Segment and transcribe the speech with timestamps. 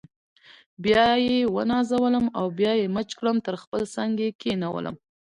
[0.83, 4.95] بیا یې ونازولم او بیا یې مچ کړم تر خپل څنګ یې کښېنولم.